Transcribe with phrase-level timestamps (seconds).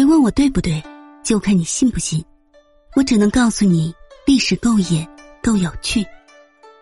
[0.00, 0.82] 别问我对不对，
[1.22, 2.24] 就看你信不信。
[2.96, 3.94] 我只能告诉你，
[4.26, 5.06] 历史够野，
[5.42, 6.02] 够有趣。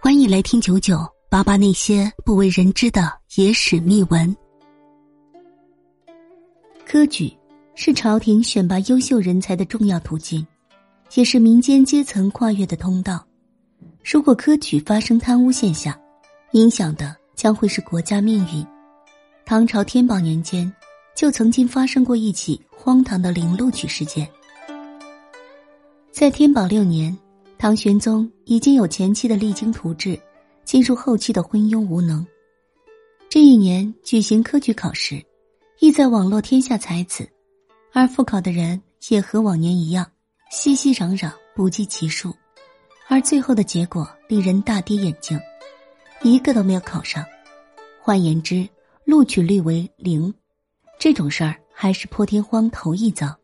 [0.00, 0.96] 欢迎来听九九
[1.28, 4.36] 八八那些不为人知的野史秘闻。
[6.86, 7.36] 科举
[7.74, 10.46] 是朝廷选拔优秀人才的重要途径，
[11.14, 13.26] 也是民间阶层跨越的通道。
[14.04, 15.92] 如果科举发生贪污现象，
[16.52, 18.64] 影响的将会是国家命运。
[19.44, 20.72] 唐朝天宝年间，
[21.20, 24.26] 就曾经发生过一起荒唐的零录取事件。
[26.10, 27.14] 在天宝六年，
[27.58, 30.18] 唐玄宗已经有前期的励精图治，
[30.64, 32.26] 进入后期的昏庸无能。
[33.28, 35.22] 这一年举行科举考试，
[35.78, 37.28] 意在网络天下才子，
[37.92, 38.80] 而复考的人
[39.10, 40.10] 也和往年一样，
[40.50, 42.34] 熙熙攘攘，不计其数。
[43.08, 45.38] 而最后的结果令人大跌眼镜，
[46.22, 47.22] 一个都没有考上。
[48.00, 48.66] 换言之，
[49.04, 50.32] 录取率为零。
[51.00, 53.34] 这种事儿还是破天荒头一遭。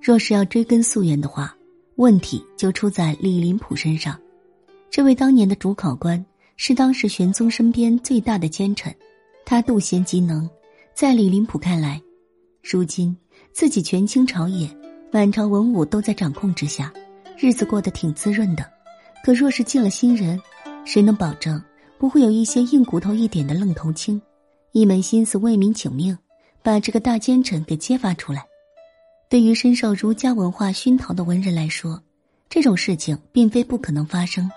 [0.00, 1.56] 若是要追根溯源的话，
[1.94, 4.18] 问题就出在李林甫身上。
[4.90, 8.92] 这位当年的主考官是当时玄宗身边最大的奸臣，
[9.46, 10.50] 他妒贤嫉能，
[10.92, 12.02] 在李林甫看来，
[12.64, 13.16] 如今
[13.52, 14.68] 自己权倾朝野，
[15.12, 16.92] 满朝文武都在掌控之下，
[17.38, 18.68] 日子过得挺滋润的。
[19.24, 20.36] 可若是进了新人，
[20.84, 21.62] 谁能保证
[21.96, 24.20] 不会有一些硬骨头一点的愣头青，
[24.72, 26.18] 一门心思为民请命，
[26.62, 28.44] 把这个大奸臣给揭发出来？
[29.28, 32.00] 对于深受儒家文化熏陶的文人来说，
[32.48, 34.50] 这种事情并非不可能发生。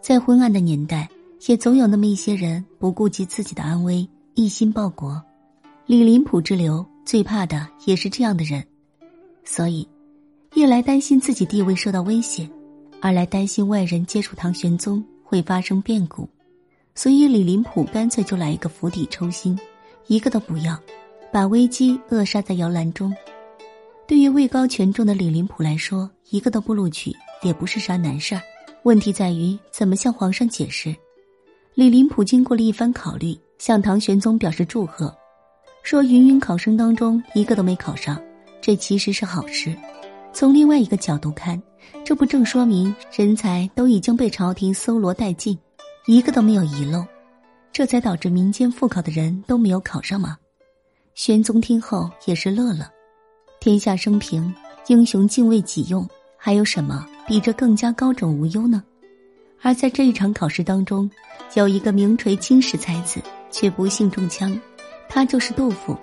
[0.00, 1.08] 在昏暗的年代，
[1.46, 5.22] 也总有那么一些人不顾及自己的安危，一心报国。
[5.86, 8.62] 李林甫之流最怕的也是这样的人，
[9.44, 9.88] 所以，
[10.54, 12.48] 一来担心自己地位受到威胁。
[13.00, 16.28] 二来担心外人接触唐玄宗会发生变故，
[16.94, 19.58] 所以李林甫干脆就来一个釜底抽薪，
[20.06, 20.78] 一个都不要，
[21.34, 23.12] 把危机扼杀在摇篮中。
[24.06, 28.40] 对于位高权重的李林甫来说，一个都不录取也不是啥难事儿。
[28.84, 30.94] 问题在于怎么向皇上解释。
[31.74, 35.12] 李林甫经过了一番考虑，向唐玄宗表示祝贺，
[35.82, 38.16] 说芸芸考生当中一个都没考上，
[38.60, 39.74] 这其实是好事。
[40.32, 41.60] 从另外一个角度看。
[42.04, 45.58] 这不正说明人才都已经被朝廷搜罗殆尽，
[46.06, 47.04] 一个都没有遗漏，
[47.72, 50.38] 这才导致民间复考的人都没有考上吗？
[51.14, 52.90] 玄宗听后也是乐了。
[53.60, 54.52] 天下升平，
[54.88, 58.82] 英雄敬畏己用，还有什么比这更加高枕无忧呢？
[59.62, 61.08] 而在这一场考试当中，
[61.54, 64.60] 有一个名垂青史才子，却不幸中枪，
[65.08, 65.96] 他就是杜甫。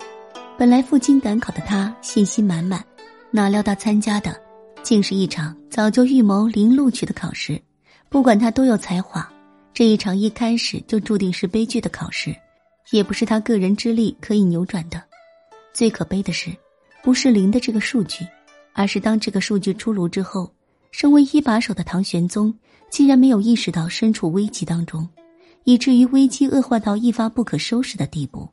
[0.56, 2.82] 本来赴京赶考的他信心满满，
[3.30, 4.34] 哪料到参加的。
[4.82, 7.60] 竟是一场早就预谋零录取的考试，
[8.08, 9.30] 不管他多有才华，
[9.74, 12.34] 这一场一开始就注定是悲剧的考试，
[12.92, 15.02] 也不是他个人之力可以扭转的。
[15.72, 16.54] 最可悲的是，
[17.02, 18.24] 不是零的这个数据，
[18.74, 20.54] 而是当这个数据出炉之后，
[20.90, 22.54] 身为一把手的唐玄宗
[22.90, 25.08] 竟然没有意识到身处危机当中，
[25.64, 28.48] 以至于危机恶化到一发不可收拾的地步。